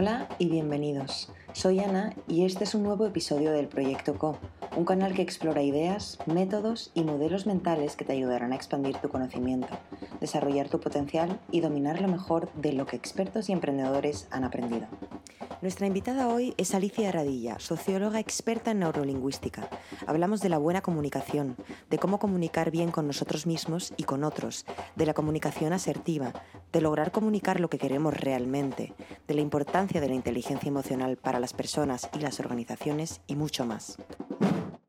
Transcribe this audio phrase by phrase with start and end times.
[0.00, 1.28] Hola y bienvenidos.
[1.52, 4.38] Soy Ana y este es un nuevo episodio del Proyecto Co,
[4.76, 9.08] un canal que explora ideas, métodos y modelos mentales que te ayudarán a expandir tu
[9.08, 9.76] conocimiento,
[10.20, 14.86] desarrollar tu potencial y dominar lo mejor de lo que expertos y emprendedores han aprendido.
[15.62, 19.68] Nuestra invitada hoy es Alicia Radilla, socióloga experta en neurolingüística.
[20.06, 21.56] Hablamos de la buena comunicación,
[21.90, 26.32] de cómo comunicar bien con nosotros mismos y con otros, de la comunicación asertiva,
[26.78, 28.92] de lograr comunicar lo que queremos realmente,
[29.26, 33.66] de la importancia de la inteligencia emocional para las personas y las organizaciones y mucho
[33.66, 33.96] más.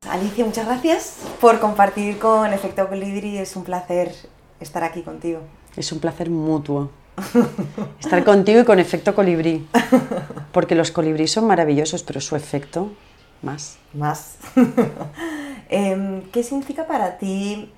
[0.08, 3.38] Alicia, muchas gracias por compartir con Efecto Colibri.
[3.38, 4.14] Es un placer
[4.60, 5.40] estar aquí contigo.
[5.76, 6.92] Es un placer mutuo.
[7.98, 9.68] Estar contigo y con efecto colibrí.
[10.52, 12.92] Porque los colibrí son maravillosos, pero su efecto,
[13.42, 13.78] más.
[13.92, 14.36] Más.
[15.68, 17.72] Em, ¿Qué significa para ti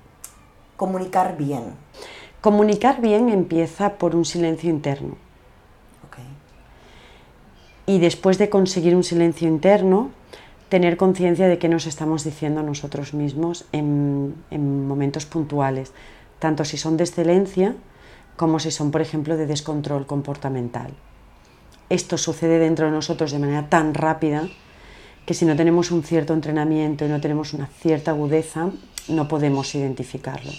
[0.77, 1.75] comunicar bien?
[2.43, 5.15] Comunicar bien empieza por un silencio interno.
[7.85, 10.11] Y después de conseguir un silencio interno,
[10.67, 15.93] tener conciencia de qué nos estamos diciendo a nosotros mismos en, en momentos puntuales,
[16.39, 17.77] tanto si son de excelencia,
[18.35, 20.91] como si son, por ejemplo, de descontrol comportamental.
[21.87, 24.49] Esto sucede dentro de nosotros de manera tan rápida
[25.25, 28.69] que si no tenemos un cierto entrenamiento y no tenemos una cierta agudeza,
[29.07, 30.51] no podemos identificarlo.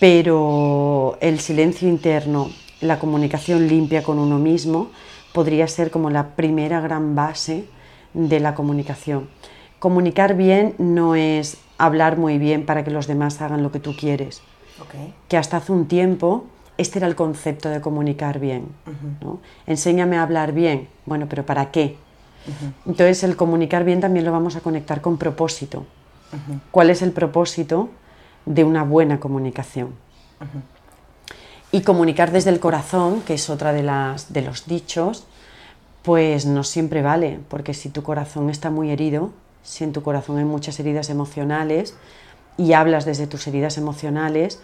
[0.00, 4.90] Pero el silencio interno, la comunicación limpia con uno mismo,
[5.32, 7.64] podría ser como la primera gran base
[8.14, 9.28] de la comunicación.
[9.78, 13.94] Comunicar bien no es hablar muy bien para que los demás hagan lo que tú
[13.96, 14.42] quieres
[15.28, 16.44] que hasta hace un tiempo
[16.76, 18.68] este era el concepto de comunicar bien.
[19.66, 20.88] Enséñame a hablar bien.
[21.06, 21.96] Bueno, pero ¿para qué?
[22.86, 25.86] Entonces el comunicar bien también lo vamos a conectar con propósito.
[26.70, 27.88] ¿Cuál es el propósito
[28.46, 29.94] de una buena comunicación?
[31.70, 35.26] Y comunicar desde el corazón, que es otra de, las, de los dichos,
[36.02, 39.30] pues no siempre vale, porque si tu corazón está muy herido,
[39.62, 41.94] si en tu corazón hay muchas heridas emocionales,
[42.56, 44.60] y hablas desde tus heridas emocionales,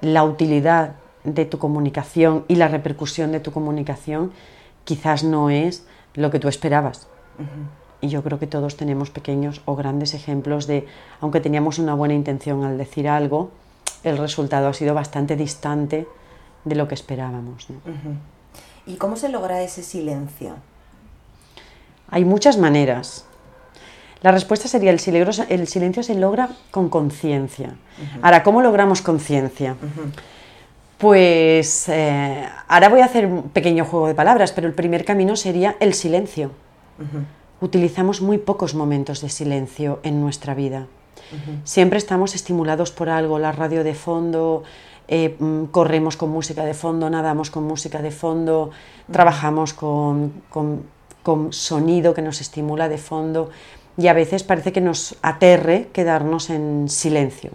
[0.00, 4.32] la utilidad de tu comunicación y la repercusión de tu comunicación
[4.84, 7.08] quizás no es lo que tú esperabas.
[8.00, 10.86] Y yo creo que todos tenemos pequeños o grandes ejemplos de,
[11.20, 13.50] aunque teníamos una buena intención al decir algo,
[14.04, 16.06] el resultado ha sido bastante distante
[16.64, 17.66] de lo que esperábamos.
[18.86, 20.56] ¿Y cómo se logra ese silencio?
[22.08, 23.26] Hay muchas maneras.
[24.22, 27.74] La respuesta sería el silencio, el silencio se logra con conciencia.
[28.20, 29.76] Ahora, ¿cómo logramos conciencia?
[30.98, 35.36] Pues eh, ahora voy a hacer un pequeño juego de palabras, pero el primer camino
[35.36, 36.50] sería el silencio.
[37.60, 40.86] Utilizamos muy pocos momentos de silencio en nuestra vida.
[41.64, 44.64] Siempre estamos estimulados por algo, la radio de fondo,
[45.06, 48.70] eh, mm, corremos con música de fondo, nadamos con música de fondo,
[49.12, 53.50] trabajamos con, con sonido que nos estimula de fondo
[53.96, 57.50] y a veces parece que nos aterre quedarnos en silencio.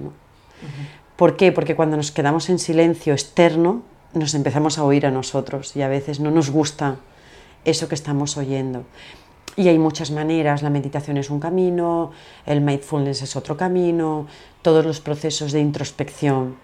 [1.15, 1.51] ¿Por qué?
[1.51, 3.81] Porque cuando nos quedamos en silencio externo
[4.13, 6.97] nos empezamos a oír a nosotros y a veces no nos gusta
[7.65, 8.83] eso que estamos oyendo.
[9.57, 12.11] Y hay muchas maneras, la meditación es un camino,
[12.45, 14.27] el mindfulness es otro camino,
[14.61, 16.57] todos los procesos de introspección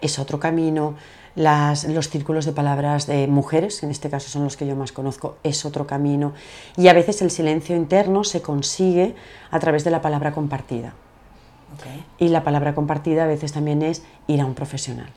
[0.00, 0.94] es otro camino,
[1.34, 5.36] los círculos de palabras de mujeres, en este caso son los que yo más conozco,
[5.42, 6.32] es otro camino.
[6.76, 9.14] Y a veces el silencio interno se consigue
[9.50, 10.94] a través de la palabra compartida.
[12.18, 15.08] Y la palabra compartida a veces también es ir a un profesional.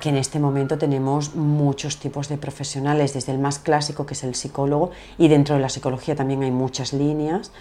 [0.00, 4.24] Que en este momento tenemos muchos tipos de profesionales, desde el más clásico, que es
[4.24, 7.52] el psicólogo, y dentro de la psicología también hay muchas líneas,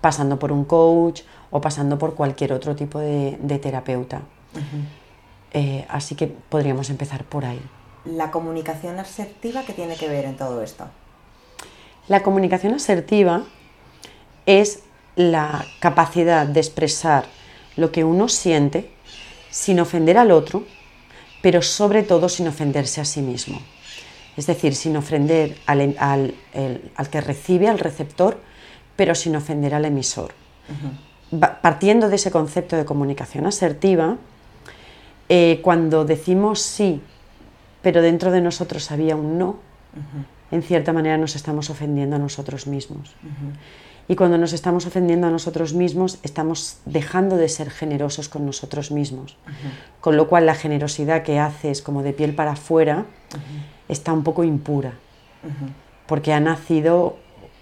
[0.00, 4.22] pasando por un coach o pasando por cualquier otro tipo de, terapeuta.
[5.52, 7.60] Eh, así que podríamos empezar por ahí.
[8.04, 10.86] ¿La comunicación asertiva qué tiene que ver en todo esto?
[12.06, 13.44] La comunicación asertiva
[14.46, 14.82] es
[15.16, 17.26] la capacidad de expresar
[17.76, 18.90] lo que uno siente
[19.50, 20.64] sin ofender al otro,
[21.42, 23.60] pero sobre todo sin ofenderse a sí mismo.
[24.36, 26.34] Es decir, sin ofender al,
[27.10, 28.38] que recibe, al receptor,
[28.96, 30.32] pero sin ofender al emisor.
[31.62, 34.16] Partiendo de ese concepto de comunicación asertiva,
[35.28, 37.00] eh, cuando decimos sí,
[37.82, 39.56] pero dentro de nosotros había un no,
[40.50, 43.14] en cierta manera nos estamos ofendiendo a nosotros mismos.
[44.08, 48.90] Y cuando nos estamos ofendiendo a nosotros mismos, estamos dejando de ser generosos con nosotros
[48.90, 49.36] mismos.
[50.00, 53.04] Con lo cual la generosidad que haces como de piel para afuera
[53.88, 54.94] está un poco impura.
[56.06, 57.16] Porque ha nacido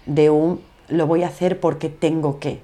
[0.05, 2.61] de un lo voy a hacer porque tengo que.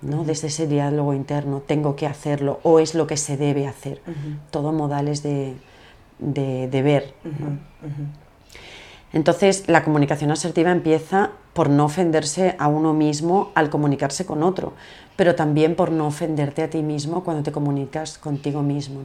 [0.00, 0.24] ¿no?
[0.24, 4.00] Desde ese diálogo interno, tengo que hacerlo o es lo que se debe hacer.
[4.50, 5.56] Todo modales de,
[6.18, 7.14] de, ver.
[9.12, 14.72] Entonces, la comunicación asertiva empieza por no ofenderse a uno mismo al comunicarse con otro,
[15.16, 19.00] pero también por no ofenderte a ti mismo cuando te comunicas contigo mismo.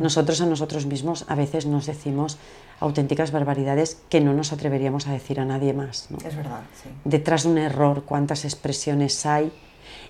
[0.00, 2.38] Nosotros a nosotros mismos a veces nos decimos
[2.80, 6.08] auténticas barbaridades que no nos atreveríamos a decir a nadie más.
[6.26, 6.88] Es verdad, sí.
[7.04, 9.52] Detrás de un error, cuántas expresiones hay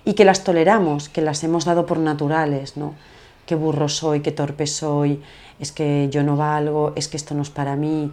[0.05, 2.95] y que las toleramos, que las hemos dado por naturales, ¿no?
[3.45, 5.21] Qué burro soy, qué torpe soy,
[5.59, 8.11] es que yo no valgo, es que esto no es para mí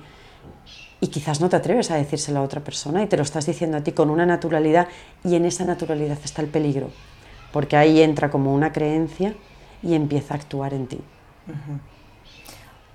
[1.05, 3.77] y quizás no te atreves a decírselo a otra persona y te lo estás diciendo
[3.77, 4.89] a ti con una naturalidad
[5.23, 6.89] y en esa naturalidad está el peligro,
[7.53, 9.35] porque ahí entra como una creencia
[9.83, 10.99] y empieza a actuar en ti.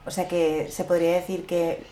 [0.08, 1.84] O sea que se podría decir que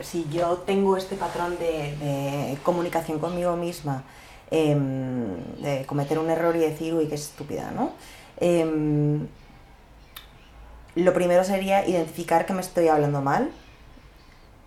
[0.00, 4.02] si yo tengo este patrón de, comunicación conmigo misma,
[4.50, 5.26] em,
[5.60, 7.92] de cometer un error y decir, uy, qué estúpida, ¿no?
[8.40, 9.26] Em,
[10.94, 13.50] lo primero sería identificar que me estoy hablando mal,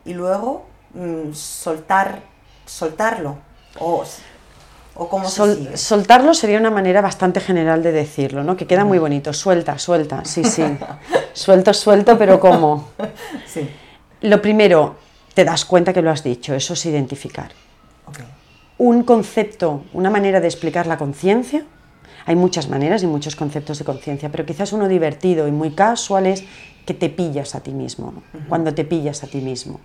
[0.07, 2.21] y luego mm, soltar,
[2.65, 3.37] soltarlo.
[3.79, 4.03] O,
[4.95, 8.57] o cómo se Soltarlo sería una manera bastante general de decirlo, ¿no?
[8.57, 9.33] Que queda muy bonito.
[9.33, 10.63] Suelta, suelta, sí, sí.
[11.33, 12.89] suelto, suelto, pero ¿cómo?
[13.45, 13.69] Sí.
[14.21, 14.95] Lo primero,
[15.35, 17.51] te das cuenta que lo has dicho, eso es identificar.
[18.79, 21.63] Un concepto, una manera de explicar la conciencia,
[22.25, 26.27] hay muchas maneras y muchos conceptos de conciencia, pero quizás uno divertido y muy casual
[26.27, 26.43] es
[26.87, 29.81] que te pillas a ti mismo, cuando te pillas a ti mismo.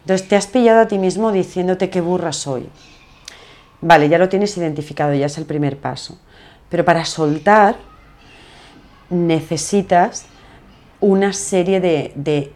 [0.00, 2.68] Entonces te has pillado a ti mismo diciéndote qué burra soy.
[3.80, 6.18] Vale, ya lo tienes identificado, ya es el primer paso.
[6.68, 7.76] Pero para soltar
[9.08, 10.24] necesitas
[11.00, 12.52] una serie de,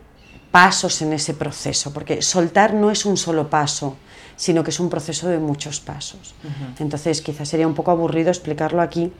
[0.50, 3.96] pasos en ese proceso, porque soltar no es un solo paso,
[4.36, 6.34] sino que es un proceso de muchos pasos.
[6.80, 9.12] Entonces quizás sería un poco aburrido explicarlo aquí,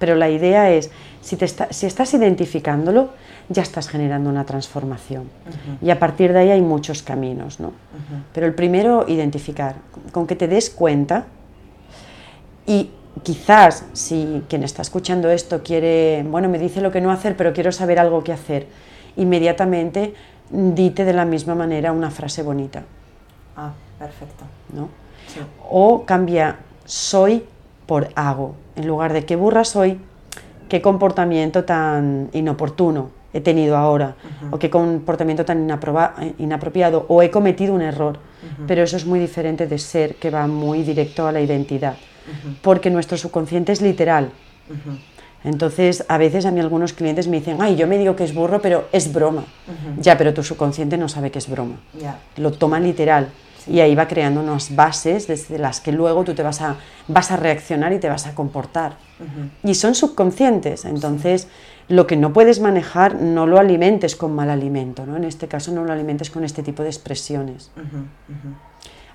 [0.00, 3.10] pero la idea es, si, te si estás identificándolo,
[3.50, 5.28] ya estás generando una transformación.
[5.82, 7.72] Y a partir de ahí hay muchos caminos, ¿no?
[8.32, 9.76] Pero el primero, identificar,
[10.10, 11.26] con que te des cuenta
[12.66, 12.90] y
[13.22, 17.52] quizás si quien está escuchando esto quiere, bueno, me dice lo que no hacer, pero
[17.52, 18.66] quiero saber algo que hacer,
[19.16, 20.14] inmediatamente
[20.50, 22.82] dite de la misma manera una frase bonita.
[23.56, 24.44] Ah, perfecto.
[24.72, 24.88] ¿no?
[25.68, 26.56] O cambia
[26.86, 27.44] soy
[27.90, 28.54] por hago.
[28.76, 29.98] En lugar de qué burra soy,
[30.68, 34.14] qué comportamiento tan inoportuno he tenido ahora,
[34.52, 35.68] o qué comportamiento tan
[36.38, 38.20] inapropiado, o he cometido un error.
[38.68, 41.96] Pero eso es muy diferente de ser, que va muy directo a la identidad,
[42.62, 44.30] porque nuestro subconsciente es literal.
[45.42, 48.32] Entonces, a veces a mí algunos clientes me dicen, ay, yo me digo que es
[48.32, 49.42] burro, pero es broma.
[49.98, 51.80] Ya, pero tu subconsciente no sabe que es broma.
[52.36, 53.30] Lo toma literal.
[53.66, 56.76] Y ahí va creando unas bases desde las que luego tú te vas a,
[57.08, 58.96] vas a reaccionar y te vas a comportar.
[59.62, 60.84] Y son subconscientes.
[60.84, 61.48] Entonces,
[61.88, 65.16] lo que no puedes manejar no lo alimentes con mal alimento, ¿no?
[65.16, 67.70] En este caso no lo alimentes con este tipo de expresiones.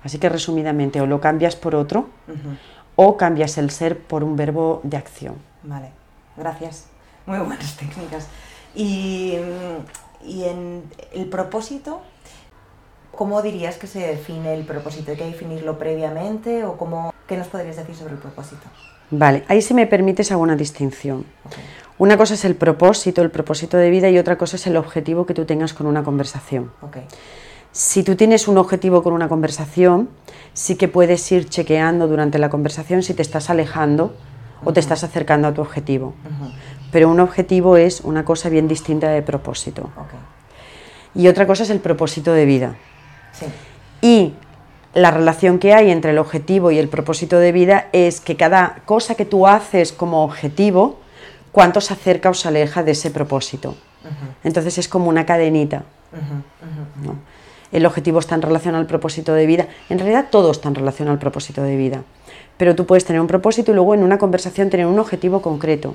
[0.04, 2.08] Así que resumidamente, o lo cambias por otro,
[2.94, 5.34] o cambias el ser por un verbo de acción.
[5.62, 5.90] Vale,
[6.36, 6.86] gracias.
[7.26, 8.28] Muy buenas técnicas.
[8.74, 9.34] Y,
[10.24, 12.02] y en el propósito,
[13.16, 15.10] ¿cómo dirías que se define el propósito?
[15.10, 18.62] ¿Hay que definirlo previamente o cómo, qué nos podrías decir sobre el propósito?
[19.10, 21.24] Vale, ahí si me permites hago una distinción.
[21.98, 25.26] Una cosa es el propósito, el propósito de vida y otra cosa es el objetivo
[25.26, 26.70] que tú tengas con una conversación.
[27.72, 30.10] Si tú tienes un objetivo con una conversación,
[30.52, 34.14] sí que puedes ir chequeando durante la conversación si te estás alejando
[34.64, 36.14] o te estás acercando a tu objetivo.
[36.92, 39.90] Pero un objetivo es una cosa bien distinta de propósito.
[41.14, 42.76] Y otra cosa es el propósito de vida.
[44.00, 44.34] Y
[44.94, 48.82] la relación que hay entre el objetivo y el propósito de vida es que cada
[48.84, 50.98] cosa que tú haces como objetivo,
[51.52, 53.76] cuánto se acerca o se aleja de ese propósito.
[54.44, 55.84] Entonces es como una cadenita.
[57.72, 59.66] El objetivo está en relación al propósito de vida.
[59.90, 62.02] En realidad todo está en relación al propósito de vida.
[62.56, 65.94] Pero tú puedes tener un propósito y luego en una conversación tener un objetivo concreto.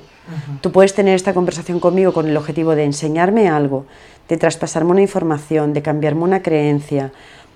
[0.60, 3.86] Tú puedes tener esta conversación conmigo con el objetivo de enseñarme algo,
[4.28, 7.12] de traspasarme una información, de cambiarme una creencia,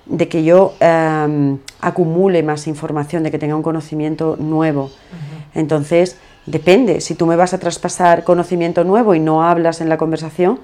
[0.07, 4.91] de que yo em, acumule más información, de que tenga un conocimiento nuevo.
[5.55, 9.99] Entonces, Depende, si tú me vas a traspasar conocimiento nuevo y no hablas en la
[9.99, 10.61] conversación,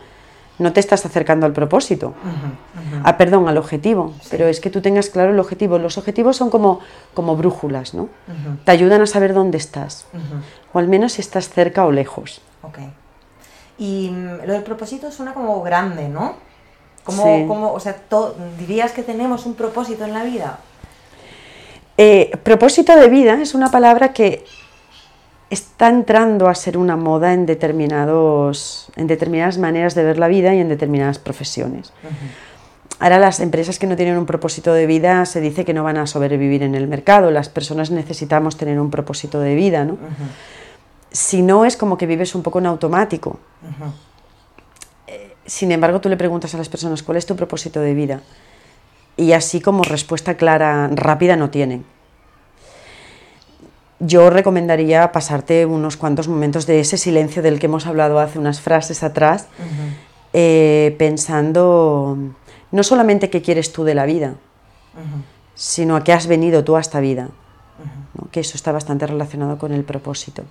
[0.59, 2.15] no te estás acercando al propósito,
[3.05, 5.79] Ah, perdón, al objetivo, pero es que tú tengas claro el objetivo.
[5.79, 6.79] Los objetivos son como,
[7.15, 8.09] como brújulas, ¿no?
[8.65, 10.07] Te ayudan a saber dónde estás,
[10.73, 12.41] o al menos si estás cerca o lejos.
[12.63, 12.79] Ok.
[13.79, 16.35] Y mm, lo del propósito suena como grande, ¿no?
[17.05, 17.97] Como, o sea,
[18.59, 20.61] ¿dirías que tenemos un propósito en la vida?
[21.99, 24.45] Eh, propósito de vida es una palabra que
[25.51, 30.55] está entrando a ser una moda en, determinados, en determinadas maneras de ver la vida
[30.55, 31.93] y en determinadas profesiones.
[33.01, 35.99] Ahora las empresas que no tienen un propósito de vida se dice que no van
[35.99, 37.31] a sobrevivir en el mercado.
[37.33, 39.99] Las personas necesitamos tener un propósito de vida, ¿no?
[41.13, 43.39] Si no es como que vives un poco en automático.
[45.07, 48.23] Eh, sin embargo, tú le preguntas a las personas cuál es tu propósito de vida
[49.17, 51.85] y así como respuesta clara, rápida no tienen.
[54.01, 58.61] Yo recomendaría pasarte unos cuantos momentos de ese silencio del que hemos hablado hace unas
[58.61, 59.47] frases atrás,
[60.33, 62.17] eh, pensando
[62.73, 64.35] no solamente qué quieres tú de la vida,
[65.55, 67.29] sino a qué has venido tú a esta vida,
[68.33, 70.43] que eso está bastante relacionado con el propósito.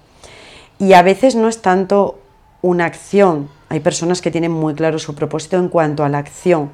[0.81, 2.19] Y a veces no es tanto
[2.63, 6.71] una acción, hay personas que tienen muy claro su propósito en cuanto a la acción,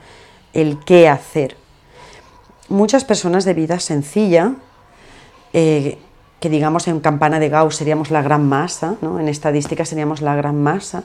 [0.54, 1.58] el qué hacer.
[2.70, 4.54] Muchas personas de vida sencilla,
[5.52, 5.98] eh,
[6.40, 10.56] que digamos en campana de Gauss seríamos la gran masa, en estadística seríamos la gran
[10.64, 11.04] masa,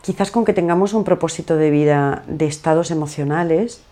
[0.00, 3.82] quizás con que tengamos un propósito de vida de estados emocionales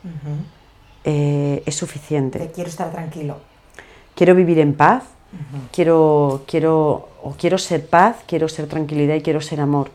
[1.05, 2.51] eh, es suficiente.
[2.55, 3.37] quiero estar tranquilo.
[4.15, 5.05] Quiero vivir en paz,
[5.73, 9.91] quiero, quiero, o quiero ser paz, quiero ser tranquilidad y quiero ser amor.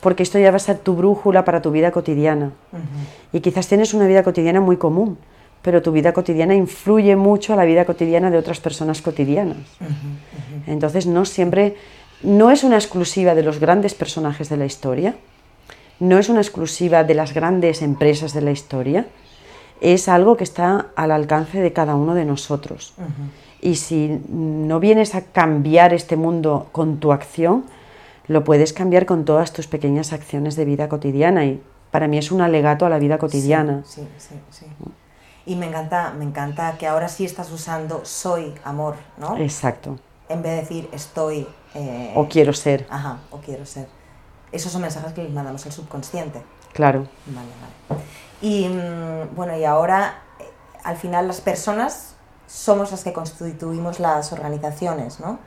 [0.00, 2.52] Porque esto ya va a ser tu brújula para tu vida cotidiana.
[3.32, 5.18] Y quizás tienes una vida cotidiana muy común,
[5.62, 9.56] pero tu vida cotidiana influye mucho a la vida cotidiana de otras personas cotidianas.
[10.66, 11.76] Entonces no siempre,
[12.22, 15.14] no es una exclusiva de los grandes personajes de la historia,
[16.00, 19.06] no es una exclusiva de las grandes empresas de la historia,
[19.80, 22.94] es algo que está al alcance de cada uno de nosotros.
[23.64, 27.64] Y si no vienes a cambiar este mundo con tu acción,
[28.28, 31.46] lo puedes cambiar con todas tus pequeñas acciones de vida cotidiana.
[31.46, 33.82] Y para mí es un alegato a la vida cotidiana.
[33.86, 34.66] Sí, sí, sí.
[35.46, 39.36] Y me encanta, me encanta que ahora sí estás usando soy amor, ¿no?
[39.38, 39.98] Exacto.
[40.28, 41.46] En vez de decir estoy...
[41.74, 42.86] Eh, o quiero ser.
[42.90, 43.88] Ajá, o quiero ser
[44.54, 46.40] esos son mensajes que les mandamos al subconsciente.
[46.72, 47.08] Claro.
[47.26, 47.48] Vale,
[47.88, 48.02] vale.
[48.40, 50.44] Y mm, bueno, y ahora, eh,
[50.84, 52.13] al final las personas
[52.46, 55.38] somos las que constituimos las organizaciones, ¿no?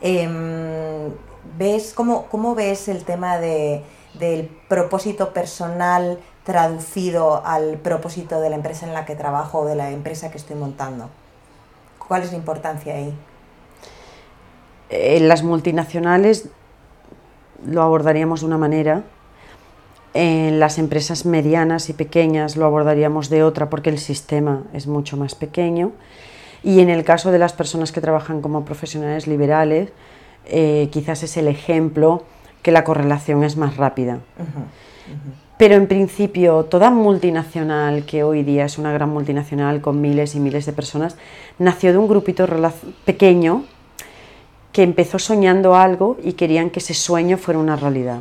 [0.00, 1.10] Em,
[1.58, 3.84] ¿ves, cómo, cómo, ves el tema de,
[4.14, 9.76] del propósito personal traducido al propósito de la empresa en la que trabajo o de
[9.76, 11.08] la empresa que estoy montando?
[12.08, 13.14] ¿Cuál es la importancia ahí?
[14.90, 16.48] En las multinacionales
[17.64, 19.04] lo abordaríamos de una manera,
[20.14, 25.16] en las empresas medianas y pequeñas lo abordaríamos de otra porque el sistema es mucho
[25.16, 25.92] más pequeño.
[26.64, 29.90] Y en el caso de las personas que trabajan como profesionales liberales,
[30.46, 32.24] eh, quizás es el ejemplo
[32.62, 34.20] que la correlación es más rápida.
[35.58, 40.40] Pero en principio, toda multinacional, que hoy día es una gran multinacional con miles y
[40.40, 41.16] miles de personas,
[41.58, 42.46] nació de un grupito
[43.04, 43.64] pequeño
[44.72, 48.20] que empezó soñando algo y querían que ese sueño fuera una realidad.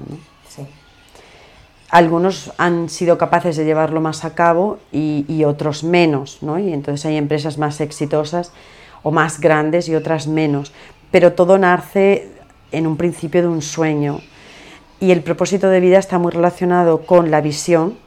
[1.91, 6.57] Algunos han sido capaces de llevarlo más a cabo y, otros menos, ¿no?
[6.57, 8.53] y entonces hay empresas más exitosas
[9.03, 10.71] o más grandes y otras menos,
[11.11, 12.31] pero todo nace
[12.71, 14.21] en un principio de un sueño.
[15.01, 17.97] Y el propósito de vida está muy relacionado con la visión,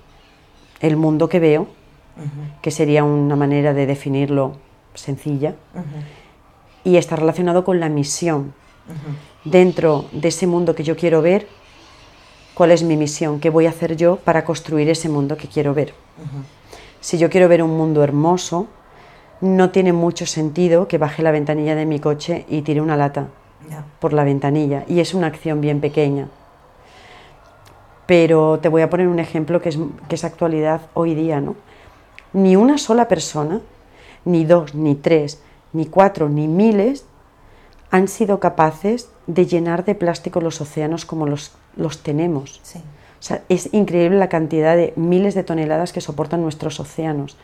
[0.80, 1.66] el mundo que veo,
[2.62, 4.56] que sería una manera de definirlo
[4.94, 5.56] sencilla
[6.84, 8.54] y está relacionado con la misión.
[9.44, 11.48] Dentro de ese mundo que yo quiero ver,
[12.54, 13.40] ¿cuál es mi misión?
[13.40, 15.94] ¿Qué voy a hacer yo para construir ese mundo que quiero ver?
[17.00, 18.68] Si yo quiero ver un mundo hermoso,
[19.40, 23.28] no tiene mucho sentido que baje la ventanilla de mi coche y tire una lata
[24.00, 24.84] por la ventanilla.
[24.88, 26.28] Y es una acción bien pequeña.
[28.06, 31.56] Pero te voy a poner un ejemplo que es, que es actualidad hoy día, ¿no?
[32.32, 33.60] Ni una sola persona,
[34.24, 35.42] ni dos, ni tres,
[35.72, 37.06] ni cuatro, ni miles
[37.90, 42.60] han sido capaces de llenar de plástico los océanos como los, los tenemos.
[43.48, 47.36] es increíble la cantidad de miles de toneladas que soportan nuestros océanos.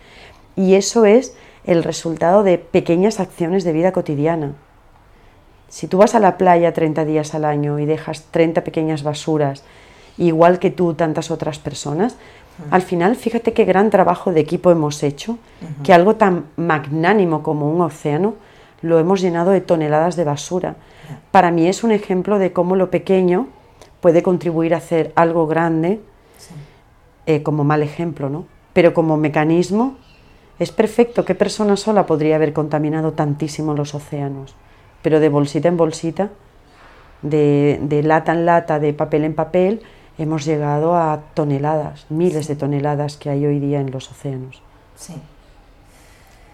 [0.57, 1.35] Y eso es
[1.65, 4.53] el resultado de pequeñas acciones de vida cotidiana.
[5.69, 9.63] Si tú vas a la playa 30 días al año y dejas 30 pequeñas basuras,
[10.19, 12.17] igual que tú tantas otras personas,
[12.71, 15.39] al final, fíjate qué gran trabajo de equipo hemos hecho,
[15.83, 18.35] que algo tan magnánimo como un océano
[18.83, 20.77] lo hemos llenado de toneladas de basura.
[21.31, 23.49] Para mí es un ejemplo de cómo lo pequeño
[24.01, 26.01] puede contribuir a hacer algo grande,
[27.27, 28.47] eh, como mal ejemplo, ¿no?
[28.73, 29.97] Pero como mecanismo
[30.59, 31.25] es perfecto.
[31.25, 34.55] ¿Qué persona sola podría haber contaminado tantísimo los océanos?
[35.03, 36.31] Pero de bolsita en bolsita,
[37.23, 39.83] de lata en lata, de papel en papel,
[40.19, 44.63] hemos llegado a toneladas, miles de toneladas que hay hoy día en los océanos.
[44.95, 45.15] Sí.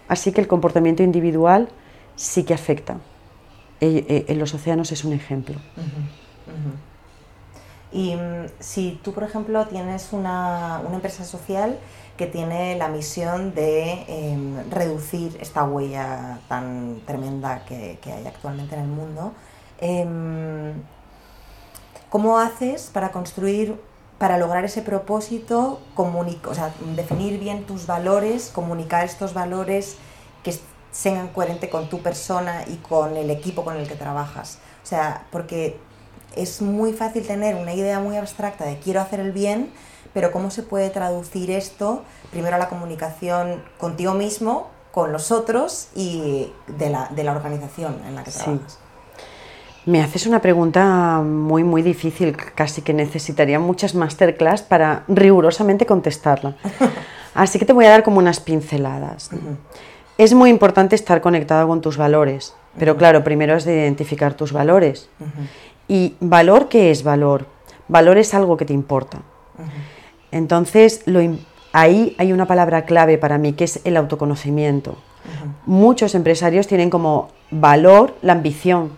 [0.07, 1.67] Así que el comportamiento individual
[2.15, 2.97] sí que afecta.
[3.81, 5.55] Eh, eh, en los océanos es un ejemplo.
[7.97, 11.79] Y mm, si tú, por ejemplo, tienes una, empresa social
[12.15, 18.81] que tiene la misión de em, reducir esta huella tan tremenda que, hay actualmente en
[18.81, 19.33] el mundo,
[19.81, 20.73] em,
[22.09, 23.81] ¿cómo haces para construir,
[24.19, 29.97] para lograr ese propósito, o sea, definir bien tus valores, comunicar estos valores
[30.43, 30.53] que
[30.91, 34.59] sean coherentes con tu persona y con el equipo con el que trabajas?
[34.83, 35.79] O sea, porque
[36.37, 39.69] es muy fácil tener una idea muy abstracta de quiero hacer el bien,
[40.13, 45.89] pero ¿cómo se puede traducir esto primero a la comunicación contigo mismo, con los otros
[45.95, 48.79] y de la, de la organización en la que trabajas?
[49.85, 56.55] Me haces una pregunta muy, muy difícil, casi que necesitaría muchas masterclass para rigurosamente contestarla.
[57.33, 59.29] Así que te voy a dar como unas pinceladas.
[60.17, 64.51] Es muy importante estar conectado con tus valores, pero claro, primero es de identificar tus
[64.51, 65.09] valores.
[65.87, 67.45] ¿Y valor qué es valor?
[67.87, 69.19] Valor es algo que te importa.
[70.31, 71.03] Entonces,
[71.71, 74.97] ahí hay una palabra clave para mí que es el autoconocimiento.
[75.65, 78.91] Muchos empresarios tienen como valor la ambición,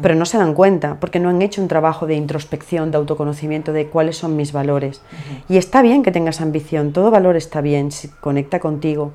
[0.00, 3.72] pero no se dan cuenta porque no han hecho un trabajo de introspección, de autoconocimiento
[3.72, 5.02] de cuáles son mis valores.
[5.48, 9.12] Y está bien que tengas ambición, todo valor está bien, si conecta contigo,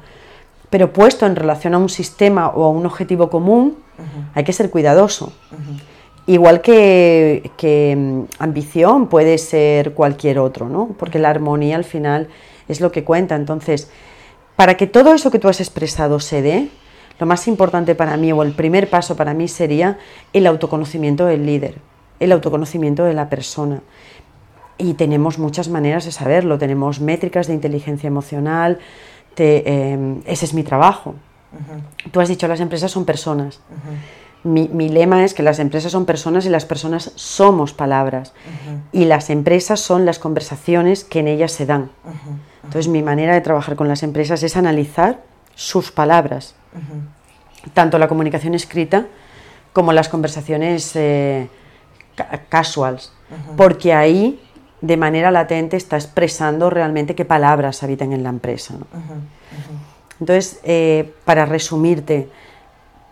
[0.72, 3.78] pero puesto en relación a un sistema o a un objetivo común,
[4.34, 5.34] hay que ser cuidadoso.
[6.26, 10.96] Igual que, mm, ambición puede ser cualquier otro, ¿no?
[10.98, 12.30] Porque la armonía al final
[12.70, 13.36] es lo que cuenta.
[13.36, 13.92] Entonces,
[14.56, 16.70] para que todo eso que tú has expresado se dé,
[17.20, 19.98] lo más importante para mí o el primer paso para mí sería
[20.32, 21.76] el autoconocimiento del líder,
[22.22, 23.82] el autoconocimiento de la persona.
[24.78, 28.80] Y tenemos muchas maneras de saberlo, tenemos métricas de inteligencia emocional,
[29.38, 31.16] em, ese es mi trabajo.
[32.12, 33.60] Tú has dicho, las empresas son personas.
[34.44, 38.34] Mi, lema es que las empresas son personas y las personas somos palabras.
[38.92, 41.92] Y las empresas son las conversaciones que en ellas se dan.
[42.64, 45.22] Entonces mi manera de trabajar con las empresas es analizar
[45.56, 46.56] sus palabras,
[47.74, 49.08] tanto la comunicación escrita
[49.74, 51.48] como las conversaciones eh,
[52.50, 53.14] casuals,
[53.58, 54.40] porque ahí
[54.82, 58.76] de manera latente está expresando realmente qué palabras habitan en la empresa.
[60.20, 62.30] Entonces, eh, para resumirte,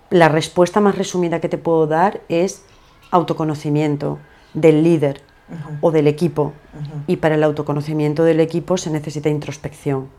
[0.09, 2.63] la respuesta más resumida que te puedo dar es
[3.11, 4.19] autoconocimiento
[4.53, 5.21] del líder
[5.81, 6.53] o del equipo.
[7.07, 10.09] Y para el autoconocimiento del equipo se necesita introspección.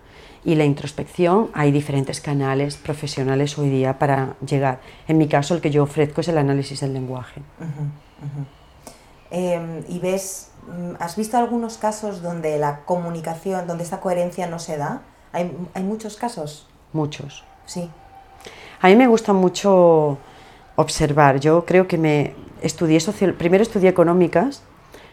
[0.44, 4.80] Y la introspección hay diferentes canales profesionales hoy día para llegar.
[5.06, 7.42] En mi caso, el que yo ofrezco es el análisis del lenguaje.
[9.30, 10.49] Em, y ves,
[10.98, 15.02] ¿has visto algunos casos donde la comunicación, donde esta coherencia no se da?
[15.32, 16.66] ¿Hay, hay muchos casos?
[16.92, 17.44] Muchos.
[17.66, 17.90] Sí.
[18.80, 20.18] A mí me gusta mucho
[20.76, 21.38] observar.
[21.40, 22.98] Yo creo que me estudié
[23.36, 24.62] primero estudié económicas,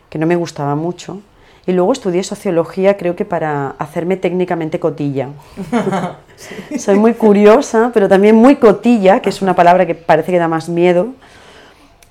[0.09, 1.21] que no me gustaba mucho,
[1.65, 5.29] y luego estudié sociología, creo que para hacerme técnicamente cotilla.
[6.77, 10.47] Soy muy curiosa, pero también muy cotilla, que es una palabra que parece que da
[10.47, 11.09] más miedo.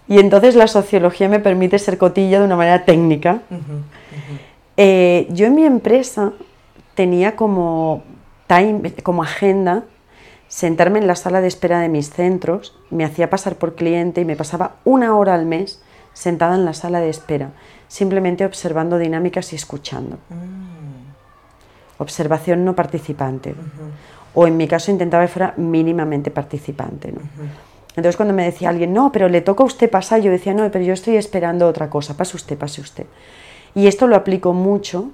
[0.08, 3.42] Y entonces la sociología me permite ser cotilla de una manera técnica.
[4.76, 6.32] Eh, yo en mi empresa
[6.94, 8.02] tenía como,
[8.46, 9.84] time, como agenda
[10.48, 14.24] sentarme en la sala de espera de mis centros, me hacía pasar por cliente y
[14.24, 17.50] me pasaba una hora al mes sentada en la sala de espera,
[17.88, 20.16] simplemente observando dinámicas y escuchando.
[20.30, 21.98] Mm.
[21.98, 23.54] Observación no participante.
[24.34, 27.12] O en mi caso intentaba que fuera mínimamente participante.
[27.96, 30.70] Entonces cuando me decía alguien, no, pero le toca a usted pasar, yo decía, no,
[30.70, 33.06] pero yo estoy esperando otra cosa, pase usted, pase usted.
[33.74, 35.10] Y esto lo aplico mucho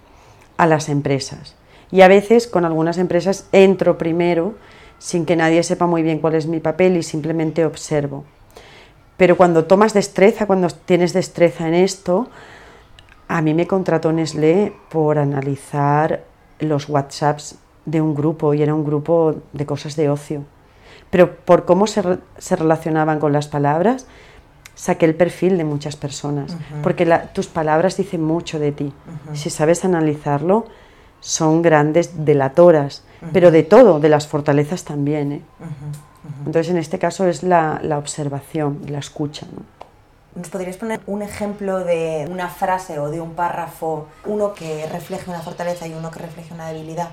[0.56, 1.54] a las empresas.
[1.90, 4.54] Y a veces con algunas empresas entro primero
[4.98, 8.24] sin que nadie sepa muy bien cuál es mi papel y simplemente observo.
[9.16, 12.28] Pero cuando tomas destreza, cuando tienes destreza en esto,
[13.28, 16.24] a mí me contrató Nestlé por analizar
[16.58, 20.44] los WhatsApps de un grupo y era un grupo de cosas de ocio.
[21.12, 22.03] Pero por cómo se,
[22.57, 24.07] relacionaban con las palabras,
[24.75, 28.92] saqué el perfil de muchas personas, porque tus palabras dicen mucho de ti.
[29.35, 30.66] Si sabes analizarlo,
[31.20, 35.33] son grandes delatoras pero de todo, de las fortalezas también.
[35.33, 35.42] ¿eh?
[36.38, 39.46] Entonces, en este caso es la, la observación, la escucha.
[39.53, 39.62] ¿no?
[40.35, 45.31] ¿Nos podrías poner un ejemplo de una frase o de un párrafo, uno que refleje
[45.31, 47.11] una fortaleza y uno que refleje una debilidad?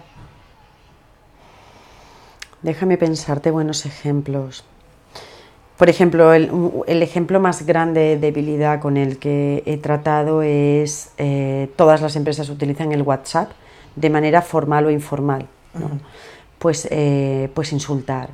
[2.62, 4.64] Déjame pensarte buenos ejemplos.
[5.78, 6.52] Por ejemplo, el,
[6.88, 12.18] el, ejemplo más grande de debilidad con el que he tratado es eh, todas las
[12.18, 13.52] empresas utilizan el WhatsApp
[13.96, 15.48] de manera formal o informal
[16.60, 18.30] pues, eh, pues insultar,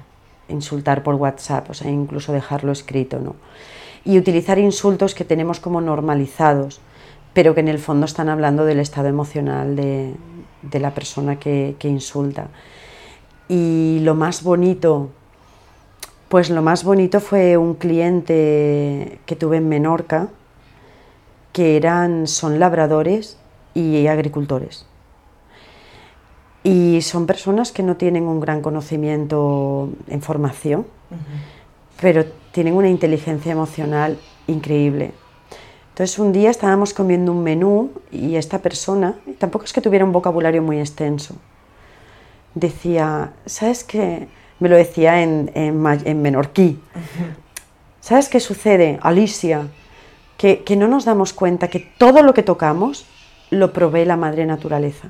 [0.49, 3.35] insultar por WhatsApp, o sea, incluso dejarlo escrito, ¿no?
[4.03, 6.81] Y utilizar insultos que tenemos como normalizados,
[7.33, 10.15] pero que en el fondo están hablando del estado emocional de,
[10.79, 12.47] la persona que, que, insulta.
[13.47, 15.09] Y lo más bonito,
[16.29, 20.29] pues lo más bonito fue un cliente que tuve en Menorca,
[21.53, 23.37] que eran, son labradores
[23.73, 24.85] y agricultores.
[26.63, 30.87] Y son personas que no tienen un gran conocimiento en formación,
[32.01, 35.11] pero tienen una inteligencia emocional increíble.
[35.89, 40.11] Entonces un día estábamos comiendo un menú y esta persona, tampoco es que tuviera un
[40.11, 41.35] vocabulario muy extenso,
[42.55, 44.27] decía, ¿sabes qué?
[44.59, 46.79] Me lo decía en, en, menorquí.
[47.99, 49.67] ¿Sabes qué sucede, Alicia?
[50.37, 53.05] Que, que no nos damos cuenta que todo lo que tocamos
[53.51, 55.09] lo provee la madre naturaleza.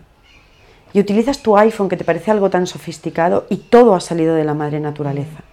[0.93, 4.45] Y utilizas tu iPhone que te parece algo tan sofisticado y todo ha salido de
[4.45, 5.43] la madre naturaleza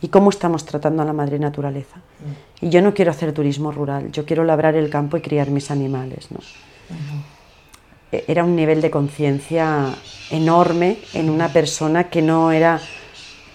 [0.00, 1.96] y cómo estamos tratando a la madre naturaleza.
[2.60, 5.70] Y yo no quiero hacer turismo rural, yo quiero labrar el campo y criar mis
[5.70, 6.30] animales.
[6.30, 6.38] ¿no?
[8.14, 9.90] E, era un nivel de conciencia
[10.30, 12.80] enorme en una persona que no era...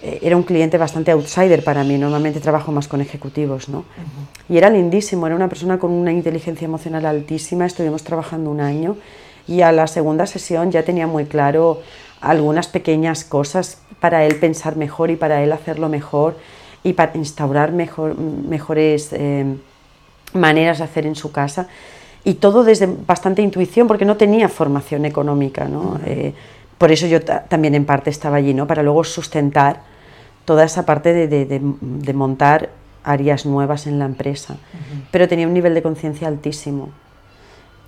[0.03, 3.85] E, era un cliente bastante outsider para mí, normalmente trabajo más con ejecutivos, ¿no?
[4.49, 8.97] Y era lindísimo, era una persona con una inteligencia emocional altísima, estuvimos trabajando un año
[9.47, 11.81] y a la segunda sesión ya tenía muy claro
[12.21, 16.35] algunas pequeñas cosas para él pensar mejor y para él hacerlo mejor
[16.83, 19.45] y para instaurar mejor, mejores eh,
[20.33, 21.67] maneras de hacer en su casa.
[22.23, 25.65] Y todo desde bastante intuición, porque no tenía formación económica.
[25.65, 25.99] ¿no?
[26.05, 26.33] Eh,
[26.77, 28.67] por eso yo también en parte estaba allí, ¿no?
[28.67, 29.81] para luego sustentar
[30.45, 32.69] toda esa parte de, de, de, montar
[33.03, 34.57] áreas nuevas en la empresa.
[35.11, 36.89] Pero tenía un nivel de conciencia altísimo.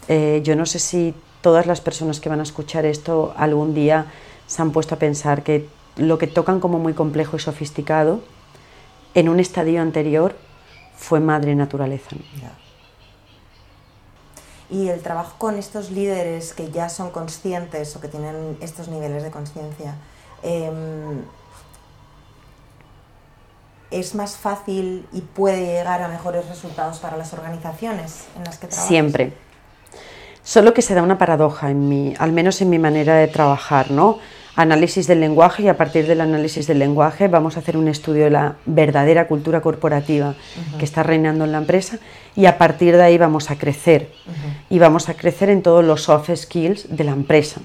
[0.07, 4.05] Eh, yo no sé si todas las personas que van a escuchar esto algún día
[4.47, 8.21] se han puesto a pensar que lo que tocan como muy complejo y sofisticado,
[9.13, 10.35] en un estadio anterior
[10.95, 12.15] fue madre naturaleza.
[14.71, 19.21] Y el trabajo con estos líderes que ya son conscientes o que tienen estos niveles
[19.21, 19.95] de conciencia,
[20.41, 21.23] em,
[23.91, 28.67] ¿es más fácil y puede llegar a mejores resultados para las organizaciones en las que
[28.67, 28.87] trabajas?
[28.87, 29.33] Siempre.
[30.43, 33.91] Solo que se da una paradoja en mi, al menos en mi manera de trabajar,
[33.91, 34.19] ¿no?
[34.55, 38.25] Análisis del lenguaje y a partir del análisis del lenguaje vamos a hacer un estudio
[38.25, 40.35] de la verdadera cultura corporativa
[40.77, 41.99] que está reinando en la empresa
[42.35, 44.11] y a partir de ahí vamos a crecer
[44.69, 47.61] y vamos a crecer en todos los soft skills de la empresa.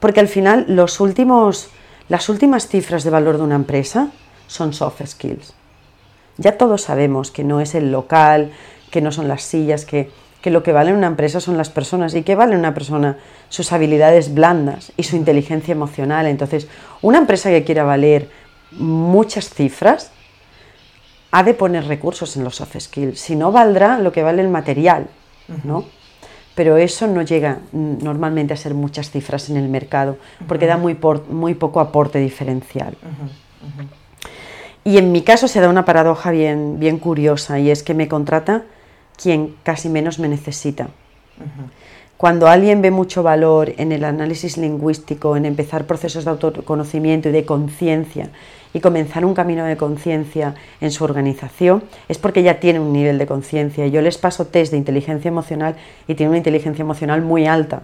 [0.00, 1.68] Porque al final los últimos,
[2.08, 4.08] las últimas cifras de valor de una empresa
[4.48, 5.54] son soft skills.
[6.38, 8.50] Ya todos sabemos que no es el local,
[8.90, 12.14] que no son las sillas, que que lo que vale una empresa son las personas.
[12.14, 13.18] ¿Y qué vale una persona?
[13.48, 16.26] Sus habilidades blandas y su inteligencia emocional.
[16.26, 16.68] Entonces,
[17.02, 18.30] una empresa que quiera valer
[18.72, 20.12] muchas cifras
[21.30, 23.20] ha de poner recursos en los soft skills.
[23.20, 25.06] Si no, valdrá lo que vale el material,
[25.64, 25.84] ¿no?
[26.54, 30.16] Pero eso no llega normalmente a ser muchas cifras en el mercado,
[30.48, 30.98] porque da muy,
[31.28, 32.96] muy poco aporte diferencial.
[34.82, 38.08] Y en mi caso se da una paradoja bien, bien curiosa, y es que me
[38.08, 38.64] contrata
[39.20, 40.88] quien casi menos me necesita.
[42.16, 47.32] Cuando alguien ve mucho valor en el análisis lingüístico, en empezar procesos de autoconocimiento y
[47.32, 48.28] de conciencia
[48.74, 53.16] y comenzar un camino de conciencia en su organización, es porque ya tiene un nivel
[53.16, 53.86] de conciencia.
[53.86, 57.82] Yo les paso test de inteligencia emocional y tiene una inteligencia emocional muy alta.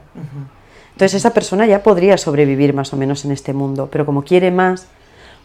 [0.93, 4.51] Entonces esa persona ya podría sobrevivir más o menos en este mundo, pero como quiere
[4.51, 4.87] más,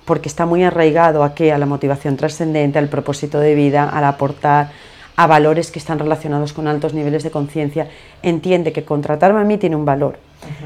[0.05, 4.03] porque está muy arraigado a qué, a la motivación trascendente, al propósito de vida, al
[4.03, 4.71] aportar,
[5.15, 7.87] a valores que están relacionados con altos niveles de conciencia,
[8.23, 10.17] entiende que contratarme a mí tiene un valor.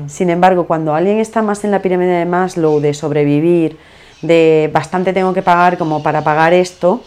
[0.08, 3.78] Sin embargo, cuando alguien está más en la pirámide de Maslow, de sobrevivir,
[4.22, 7.02] de bastante tengo que pagar como para pagar esto,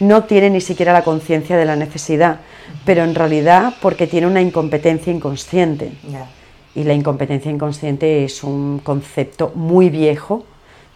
[0.00, 2.40] no tiene ni siquiera la conciencia de la necesidad,
[2.84, 5.92] pero en realidad porque tiene una incompetencia inconsciente.
[6.74, 10.44] Y la incompetencia inconsciente es un concepto muy viejo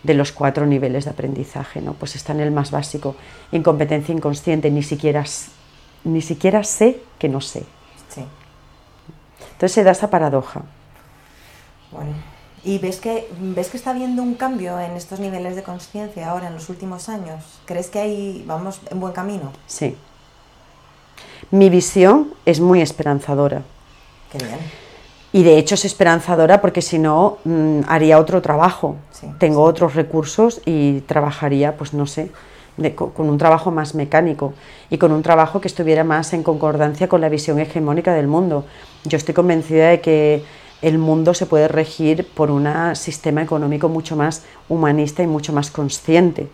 [0.03, 1.95] de los cuatro niveles de aprendizaje, ¿no?
[1.95, 3.17] Pues está en el más básico,
[3.53, 5.25] incompetencia inconsciente, ni siquiera
[6.05, 7.61] ni siquiera sé que no sé.
[8.09, 8.25] Sí.
[9.53, 10.63] Entonces se da esa paradoja.
[11.91, 12.13] Bueno,
[12.65, 16.49] ¿y ves que, ves que está habiendo un cambio en estos niveles de conciencia ahora,
[16.49, 17.61] en los últimos años?
[17.65, 19.53] ¿Crees que ahí vamos en buen camino?
[19.67, 19.97] Sí.
[21.51, 23.63] Mi visión es muy esperanzadora.
[24.31, 24.59] Qué bien.
[25.33, 28.97] Y de hecho es esperanzadora porque si no mm, haría otro trabajo.
[29.39, 32.31] Tengo otros recursos y trabajaría, pues no sé,
[32.95, 34.53] con un trabajo más mecánico
[34.91, 38.65] y con un trabajo que estuviera más en concordancia con la visión hegemónica del mundo.
[39.05, 40.45] Yo estoy convencida de que
[40.81, 45.71] el mundo se puede regir por un sistema económico mucho más humanista y mucho más
[45.71, 46.49] consciente.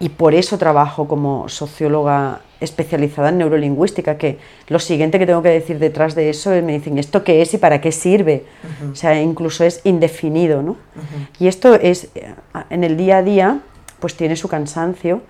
[0.00, 5.50] y por eso trabajo como socióloga especializada en neurolingüística, que lo siguiente que tengo que
[5.50, 8.44] decir detrás de eso es, me dicen, ¿esto qué es y para qué sirve?
[8.92, 10.76] O sea, incluso es indefinido, ¿no?
[11.38, 12.08] Y esto es,
[12.70, 13.60] en el día a día,
[14.04, 15.22] pues tiene su cansancio,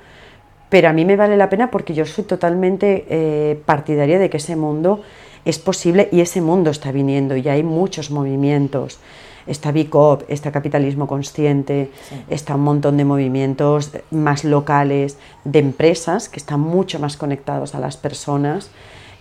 [0.69, 4.39] pero a mí me vale la pena porque yo soy totalmente eh, partidaria de que
[4.39, 5.01] ese mundo
[5.45, 8.99] es posible y ese mundo está viniendo y hay muchos movimientos.
[9.47, 11.93] Está BICOP, está Capitalismo Consciente,
[12.29, 17.79] está un montón de movimientos más locales, de empresas que están mucho más conectados a
[17.79, 18.73] las personas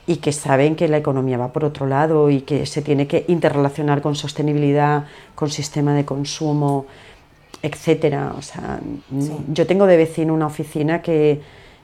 [0.07, 3.25] y que saben que la economía va por otro lado y que se tiene que
[3.27, 6.87] interrelacionar con sostenibilidad, con sistema de consumo,
[7.63, 8.33] etcétera.
[8.37, 8.79] O sea,
[9.51, 11.41] yo tengo de vecino una oficina que,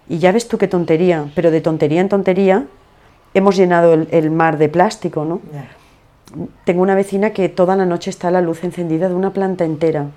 [0.08, 2.66] y ya ves tú qué tontería, pero de tontería en tontería
[3.34, 5.42] hemos llenado el, mar de plástico, ¿no?
[6.64, 10.08] tengo una vecina que toda la noche está la luz encendida de una planta entera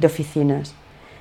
[0.00, 0.74] de oficinas.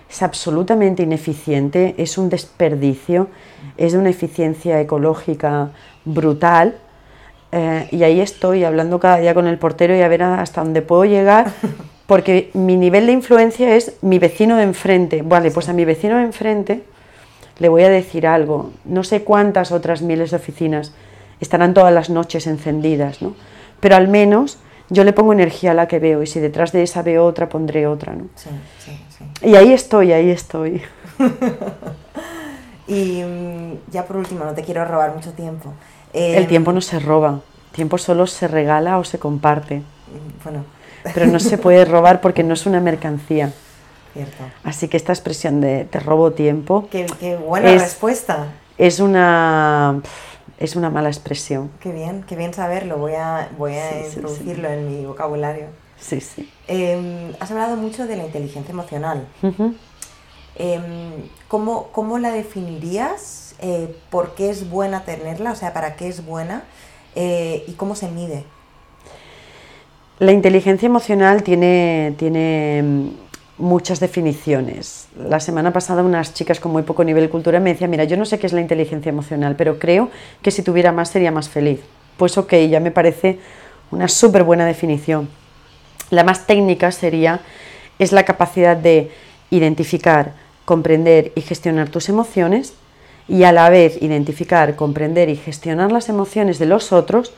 [0.09, 3.29] Es absolutamente ineficiente, es un desperdicio,
[3.77, 5.71] es de una eficiencia ecológica
[6.05, 6.75] brutal.
[7.51, 10.81] Eh, y ahí estoy hablando cada día con el portero y a ver hasta dónde
[10.81, 11.51] puedo llegar,
[12.07, 15.21] porque mi nivel de influencia es mi vecino de enfrente.
[15.21, 16.83] Vale, pues a mi vecino de enfrente
[17.59, 18.71] le voy a decir algo.
[18.85, 20.93] No sé cuántas otras miles de oficinas
[21.39, 23.35] estarán todas las noches encendidas, ¿no?
[23.79, 26.83] pero al menos yo le pongo energía a la que veo y si detrás de
[26.83, 28.13] esa veo otra, pondré otra.
[28.13, 28.27] ¿no?
[28.35, 29.49] Sí, sí, sí.
[29.49, 30.81] Y ahí estoy, ahí estoy.
[32.87, 35.73] y mm, ya por último, no te quiero robar mucho tiempo.
[36.13, 39.81] el tiempo no se roba, el tiempo solo se regala o se comparte.
[40.43, 40.63] Bueno.
[41.13, 43.51] Pero no se puede robar porque no es una mercancía.
[44.13, 44.43] Cierto.
[44.63, 46.87] Así que esta expresión de te robo tiempo.
[46.91, 48.47] Qué, buena respuesta.
[48.77, 50.01] Es una
[50.59, 51.71] es una mala expresión.
[51.79, 52.97] Qué bien, qué bien saberlo.
[52.97, 55.65] Voy a, voy a introducirlo en mi vocabulario.
[55.99, 56.49] Sí, sí.
[56.67, 59.27] Em, has hablado mucho de la inteligencia emocional.
[60.55, 63.55] Em, ¿cómo, la definirías?
[63.59, 65.51] Eh, ¿Por qué es buena tenerla?
[65.51, 66.63] O sea, ¿para qué es buena?
[67.15, 68.45] Eh, ¿Y cómo se mide?
[70.19, 72.83] La inteligencia emocional tiene, tiene
[73.57, 75.07] muchas definiciones.
[75.17, 78.25] La semana pasada unas chicas con muy poco nivel cultural me decían, mira, yo no
[78.25, 80.11] sé qué es la inteligencia emocional, pero creo
[80.43, 81.79] que si tuviera más sería más feliz.
[82.17, 83.39] Pues ok, ya me parece
[83.89, 85.29] una súper buena definición.
[86.11, 87.39] La más técnica sería,
[87.97, 89.11] es la capacidad de
[89.49, 92.75] identificar, comprender y gestionar tus emociones
[93.27, 97.33] y a la vez identificar, comprender y gestionar las emociones de los otros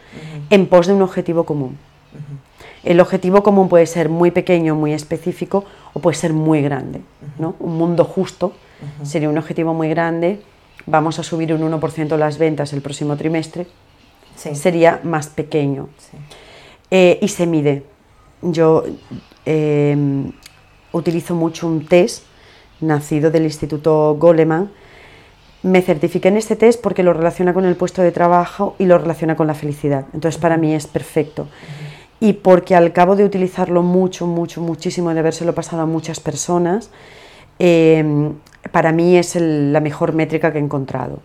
[0.50, 1.78] en pos de un objetivo común.
[2.86, 7.02] El objetivo común puede ser muy pequeño, muy específico o puede ser muy grande.
[7.39, 7.56] ¿no?
[7.60, 8.54] Un mundo justo
[9.04, 10.39] sería un objetivo muy grande.
[10.86, 13.65] Vamos a subir un 1% las ventas el próximo trimestre.
[14.36, 15.89] Sería más pequeño.
[16.91, 17.84] Eh, y se mide.
[18.43, 18.84] Yo
[19.45, 20.32] em,
[20.91, 22.24] utilizo mucho un test
[22.82, 24.69] nacido del Instituto Goleman.
[25.63, 29.00] Me certifiqué en este test porque lo relaciona con el puesto de trabajo y lo
[29.00, 30.06] relaciona con la felicidad.
[30.13, 31.48] Entonces para mí es perfecto
[32.26, 36.90] y porque al cabo de utilizarlo mucho, mucho, muchísimo, de habérselo pasado a muchas personas,
[37.60, 38.34] em,
[38.72, 41.20] para mí es la mejor métrica que he encontrado.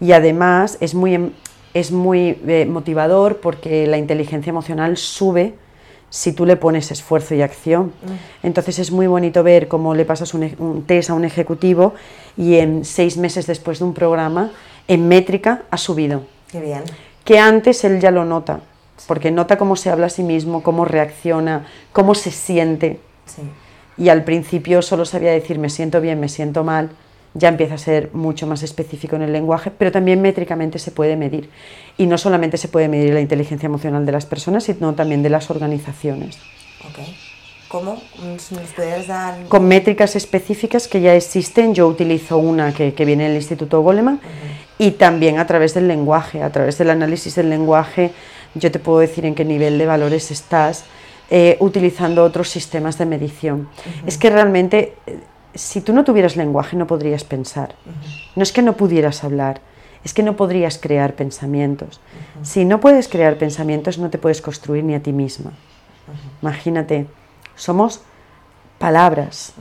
[0.00, 1.30] Y además es muy, em,
[1.72, 5.54] es muy eh, motivador porque la inteligencia emocional sube
[6.10, 7.92] si tú le pones esfuerzo y acción.
[8.42, 11.94] Entonces es muy bonito ver cómo le pasas un, un, test a un ejecutivo
[12.36, 14.50] y en seis meses después de un programa,
[14.88, 16.22] en métrica ha subido.
[16.50, 16.82] Qué bien.
[17.24, 18.62] Que antes él ya lo nota
[19.06, 23.00] porque nota cómo se habla a sí mismo, cómo reacciona, cómo se siente.
[23.96, 26.90] Y al principio solo sabía decir me siento bien, me siento mal,
[27.34, 31.16] ya empieza a ser mucho más específico en el lenguaje, pero también métricamente se puede
[31.16, 31.50] medir.
[31.96, 35.30] Y no solamente se puede medir la inteligencia emocional de las personas, sino también de
[35.30, 36.38] las organizaciones.
[37.68, 38.00] ¿Cómo?
[38.22, 39.44] ¿Nos puedes dar...?
[39.48, 44.20] Con métricas específicas que ya existen, yo utilizo una que, viene del Instituto Goleman
[44.78, 48.12] y también a través del lenguaje, a través del análisis del lenguaje
[48.54, 50.84] yo te puedo decir en qué nivel de valores estás
[51.30, 53.68] eh, utilizando otros sistemas de medición.
[54.06, 55.18] Es que realmente, eh,
[55.54, 57.74] si tú no tuvieras lenguaje, no podrías pensar.
[58.34, 59.60] No es que no pudieras hablar,
[60.04, 62.00] es que no podrías crear pensamientos.
[62.42, 65.52] Si no puedes crear pensamientos, no te puedes construir ni a ti misma.
[66.40, 67.06] Imagínate,
[67.56, 68.00] somos
[68.78, 69.52] palabras.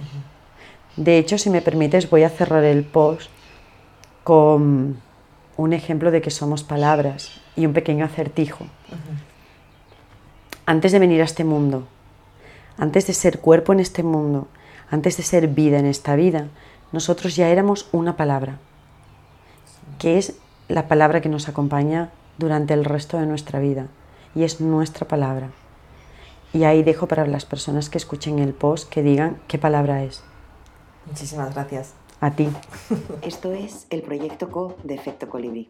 [0.96, 3.30] De hecho, si me permites, voy a cerrar el post
[4.24, 5.02] con
[5.58, 8.66] un ejemplo de que somos palabras y un pequeño acertijo.
[10.66, 11.88] Antes de venir a este mundo,
[12.78, 14.48] antes de ser cuerpo en este mundo,
[14.90, 16.48] antes de ser vida en esta vida,
[16.94, 18.60] nosotros ya éramos una palabra,
[20.00, 20.38] que es
[20.70, 23.88] la palabra que nos acompaña durante el resto de nuestra vida,
[24.36, 25.50] y es nuestra palabra.
[26.54, 30.24] Y ahí dejo para las personas que escuchen el post que digan qué palabra es.
[31.08, 31.94] Muchísimas gracias.
[32.20, 32.50] A ti.
[33.22, 35.70] Esto es el proyecto CO de Efecto Colibrí.